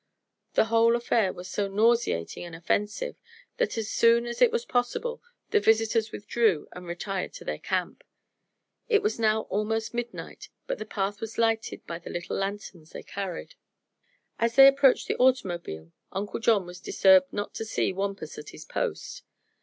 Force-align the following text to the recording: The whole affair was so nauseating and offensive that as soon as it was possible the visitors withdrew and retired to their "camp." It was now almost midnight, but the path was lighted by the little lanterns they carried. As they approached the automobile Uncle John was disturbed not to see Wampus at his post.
The 0.53 0.65
whole 0.65 0.95
affair 0.95 1.31
was 1.31 1.47
so 1.47 1.67
nauseating 1.67 2.43
and 2.43 2.55
offensive 2.55 3.17
that 3.57 3.77
as 3.77 3.87
soon 3.91 4.25
as 4.25 4.41
it 4.41 4.51
was 4.51 4.65
possible 4.65 5.21
the 5.51 5.59
visitors 5.59 6.11
withdrew 6.11 6.67
and 6.71 6.87
retired 6.87 7.33
to 7.33 7.45
their 7.45 7.59
"camp." 7.59 8.03
It 8.89 9.03
was 9.03 9.19
now 9.19 9.41
almost 9.41 9.93
midnight, 9.93 10.49
but 10.65 10.79
the 10.79 10.87
path 10.87 11.21
was 11.21 11.37
lighted 11.37 11.85
by 11.85 11.99
the 11.99 12.09
little 12.09 12.35
lanterns 12.37 12.93
they 12.93 13.03
carried. 13.03 13.53
As 14.39 14.55
they 14.55 14.67
approached 14.67 15.07
the 15.07 15.17
automobile 15.17 15.91
Uncle 16.11 16.39
John 16.39 16.65
was 16.65 16.79
disturbed 16.81 17.31
not 17.31 17.53
to 17.53 17.63
see 17.63 17.93
Wampus 17.93 18.39
at 18.39 18.49
his 18.49 18.65
post. 18.65 19.21